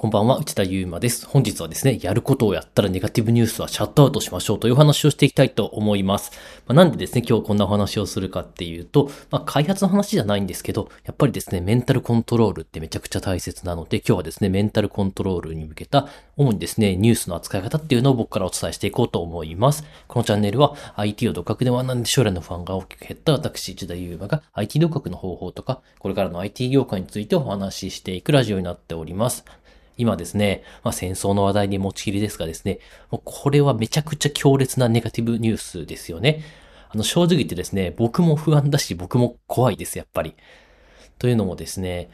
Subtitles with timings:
[0.00, 1.26] こんばんは、内田祐馬です。
[1.26, 6.30] 本日はですね、やることをやったらネガティブニュースはシャットアウトしましょうというお話をしていきたいと思います。
[6.68, 19.82] まあ、なんでですね、今日こんなお話をするかっていうと、まあ、開発の話じゃないんですけど、やっぱりですね、メンタルコントロールってめちゃくちゃ大切なので、今日はですね、メンタルコントロールに向けた、主にですね、ニュースの扱い方っていうのを僕からお伝えしていこうと思います。
[20.06, 29.44] このチャンネルは IT を独学で学んで将来の不安が大きく減った私、内田祐馬が IT 独学の方法とか、これからの IT 業界についてお話ししていくラジオになっております。
[29.98, 32.78] 今ですね、まあ、戦争の話題に持ちきりですがですね、
[33.10, 36.42] もうこれはめちゃくちゃ強烈なネガティブニュースですよね。
[36.88, 40.34] あの、正直言ってですね、僕も不安だし、僕も怖いです、やっぱり。
[41.18, 42.08] というのもですね、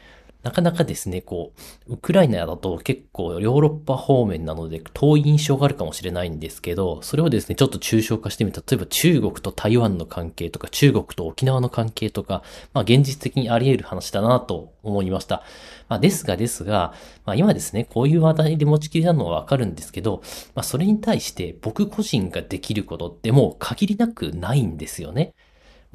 [0.45, 1.53] なかなかですね、こ
[1.87, 8.61] う、ウクライナだと結構ヨーロッパ方面なので遠い印象があるかもしれないんですけど、それをですね、ちょっと抽象化してみた。
[8.61, 15.41] 例えば中国と台湾の関係とか、中国と沖縄の関係とか、まあ現実的にあり得る話だなと思いました。
[15.89, 16.93] まあですがですが、
[17.25, 20.21] まあ今ですね、こういう話題で持ちきりなのはわかるんですけど、
[20.53, 25.33] まあそれに対して僕個人ができることってもう限りなくないんですよね。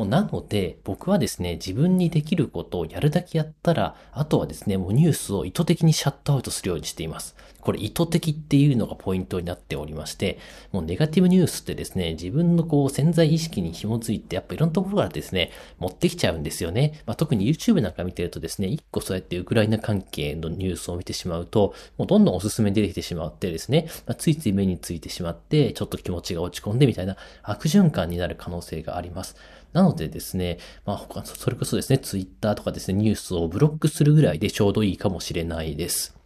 [0.00, 7.36] もうなので、僕はですね、自分にできることをやるだけやったら、あとはですね、もうニュースを意図的にシャットアウトするようにしています。
[7.60, 10.38] これ意図的っていうのがポイントになっておりまして、
[10.72, 17.02] もうネガティブニュースってですね、自分のこう潜在意識に紐づいて、やっぱいろんなところからですね、持ってきちゃうんですよね。
[17.04, 29.36] まあ、特に YouTube なんか見てるとですね、一個そうやってウクライナ関係のニュースを見てしまうと、もうどんどんおすすめに出てきてしまってですね、まあ、ついつい目についてしまって、ちょっと気持ちが落ち込んでみたいな悪循環になる可能性があります。
[29.72, 36.19] なのでですね、まあ他、それこそですね、ツイッターとかですね、ニュースをブロックするぐらいでちょうどいいかもしれないです。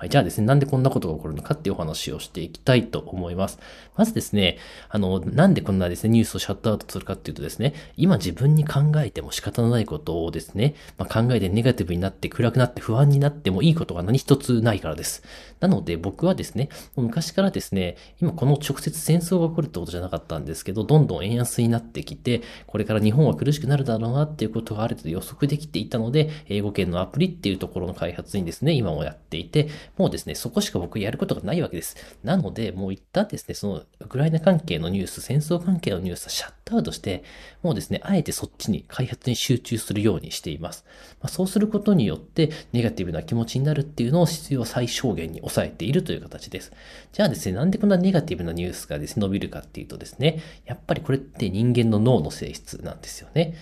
[0.00, 3.58] はい、じゃあですね、なんでこんなことが起こるのかっていうお話をしていきたいと思います。
[3.98, 4.56] まずですね、
[4.88, 15.22] あの、なんでこんなですね、ニュースをシャットアウトするかっていうとですね、今自分に考えても仕方のないことをですね、まあ、考えてネガティブになって暗くなって不安になってもいいことが何一つないからです。
[15.60, 29.68] なので僕はですね、昔からですね、今この直接戦争が起こるってことじゃなかったんですけど、どんどん円安になってきて、これから日本は苦しくなるだろうなっていうことがある程度予測できていたので、英語圏のアプリっていうところの開発にですね、今もやっていて、
[30.00, 31.94] もうですね、そこしか僕やることがないわけです。
[32.24, 37.24] なので、もう一旦ですね、そのウクライナ関係のニュース、戦争関係のニュースはシャットアウトして、
[37.62, 40.84] もうですね、あえてそっちに開発に集中するようにしています。
[41.20, 46.72] まあ、そうすることによって、ネガティブな気持ちになるっていうのを必要最小限に抑えているという形です。
[47.12, 53.54] じゃあですね、なんでこんなネガティブなニュースがですね、伸びるかっていうとですね、やっぱりこれって人間の脳の性質なんですよね。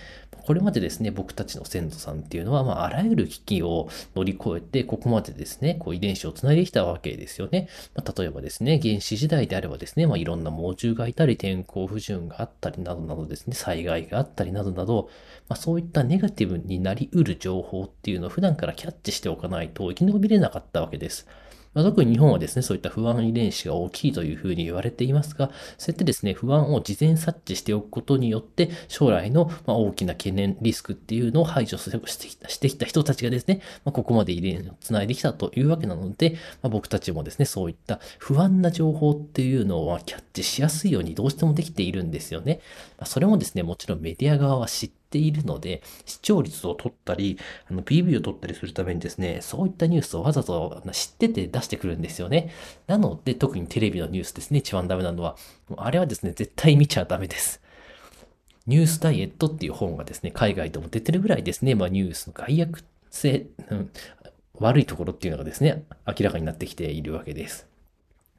[0.49, 7.69] これまでですね、僕たちの先祖さんっていうのは、まあ、あらゆる危機を乗り越えて、ここまでですね、こう遺伝子を繋いできたわけですよね。
[7.93, 15.09] まあ、例えばですね、原始時代であればですね、まあ、いろんな猛獣がいたり、天候不順があったりなどなどですね、災害があったりなどなど、
[15.47, 21.27] まあ、そういったネガティブになりうる情報っていうのを普段からキャッチしておかないと生き延びれなかったわけです。
[21.73, 42.61] まあ、特に日本はですね、そういった不安遺伝子が大きいというふうに言われていますが、そうやってですね、不安を事前察知しておくことによって、将来のま大きな懸念、リスクっていうのを排除してきたしてきた人たちがですね、まあ、ここまで遺伝子を繋いできたというわけなので、まあ、僕たちもですね、そういった不安な情報っていうのをキャッチしやすいようにどうしてもできているんですよね。
[42.97, 47.37] まあ、それもですね、もちろんメディア側は知ってているので、視聴率を取ったり、
[47.69, 52.51] あの PV を取ったりするためにですね、そういったニュースをわざと知ってて出してくるんですよね。
[52.87, 55.35] なので、特にテレビのニュースですね、一番ダメなのは、
[55.77, 57.61] あれはですね、絶対見ちゃダメです。
[58.67, 63.91] ニュースダイエットっていう本がですね、海外でも出てるぐらいですね、まあニュースの外役性、うん、
[64.59, 67.68] 悪いところっていうのがですね、明らかになってきているわけです。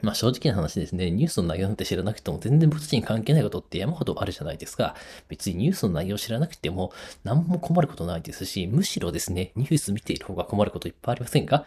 [0.03, 4.95] まあ正直な話ですね、ニュースの内容なんて知らなくても全然僕たちに関係ないことって山ほどあるじゃないですか。
[5.29, 6.93] 別にニュースの内容を知らなくても
[7.25, 11.67] 何も困ることないですし、むしろですね、ニュース見ている方が困ることいっぱいありませんか？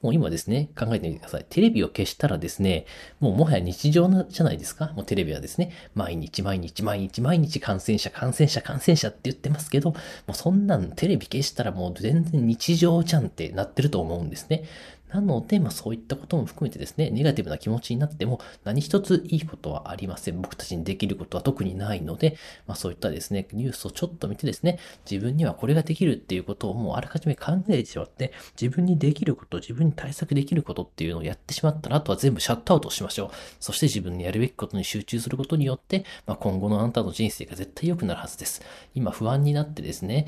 [0.00, 1.46] もう今ですね、考えてみてください。
[1.48, 2.86] テレビを消したらですね、
[3.20, 4.92] もうもはや日常じゃないですか？
[4.96, 9.98] もうテレビはですね、毎日毎日毎日毎日感染者、感染者、感染者って言ってますけど、も
[10.30, 14.64] うそんなんテレビ消したらもう全然日常じゃんってなってると思うんですね。
[15.12, 20.40] なので、まあそういったことも含めてですね、ネガティブな気持ちになっても何一ついいことはありません。
[20.40, 22.36] 僕たちにできることは特にないので、
[22.66, 24.78] まあそういったですね、ニュースをちょっと見てですね、
[25.10, 33.30] 自分にはこれができるっていうことをもうあらかじめ考えてしまって、自分にできること、自分に対策できることっていうのをやってしまったら、あとは全部シャットアウトしましょう。
[33.60, 38.62] そして自分にやるべきことに集中することによって、まあ今後のあなたの人生が絶対良くなるはずです。
[38.94, 40.26] 今不安になってですね、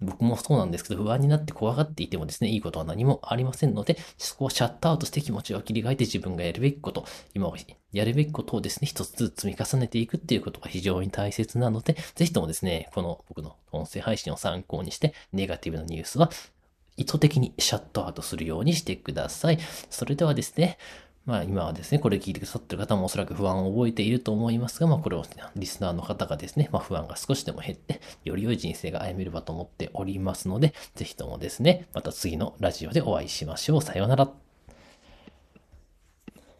[0.00, 7.04] 僕もそうなんですけど、不安になって怖がっていてもですね、いいことは何もありませんので、そこをシャットアウトして気持ちを切り替えて自分がやるべきこと、
[7.34, 7.52] 今
[7.92, 16.30] やるべきことをですね、一つずつ積み重ねていくっていうことが非常に大切なので、ぜひともですね、この僕の音声配信を参考にして、ネガティブなニュースは
[16.96, 19.58] 意図的にシャットアウトするようにしてください。
[19.90, 20.78] それではですね、
[21.26, 25.24] まあ今はですね、これ聞いてくださってる方もおそらく不安を覚えていると思いますが、まあこれを
[25.56, 33.82] リスナーの方がですね、まあ不安が少しでも減って、より良い人生が歩めればと思っておりますので、ぜひともですね、また次のラジオでお会いしましょう。
[33.82, 34.43] さようなら。